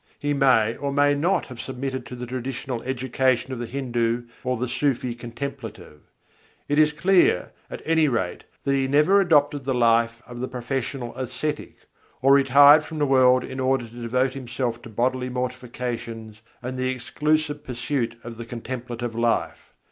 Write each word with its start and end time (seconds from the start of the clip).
He 0.17 0.33
may 0.33 0.75
or 0.77 0.91
may 0.91 1.13
not 1.13 1.45
have 1.45 1.61
submitted 1.61 2.07
to 2.07 2.15
the 2.15 2.25
traditional 2.25 2.81
education 2.81 3.53
of 3.53 3.59
the 3.59 3.67
Hindu 3.67 4.23
or 4.43 4.57
the 4.57 4.65
Sûfî 4.65 5.13
contemplative: 5.15 6.01
it 6.67 6.79
is 6.79 6.91
clear, 6.91 7.51
at 7.69 7.83
any 7.85 8.07
rate, 8.07 8.45
that 8.63 8.73
he 8.73 8.87
never 8.87 9.21
adopted 9.21 9.63
the 9.63 9.75
life 9.75 10.23
of 10.25 10.39
the 10.39 10.47
professional 10.47 11.15
ascetic, 11.15 11.77
or 12.19 12.33
retired 12.33 12.83
from 12.83 12.97
the 12.97 13.05
world 13.05 13.43
in 13.43 13.59
order 13.59 13.87
to 13.87 13.93
devote 14.01 14.33
himself 14.33 14.81
to 14.81 14.89
bodily 14.89 15.29
mortifications 15.29 16.41
and 16.63 16.79
the 16.79 16.89
exclusive 16.89 17.63
pursuit 17.63 18.15
of 18.23 18.37
the 18.37 18.45
contemplative 18.47 19.13
life. 19.13 19.71